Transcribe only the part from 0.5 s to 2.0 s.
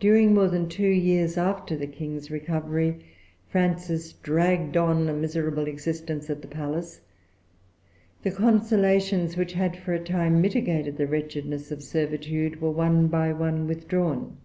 two years after the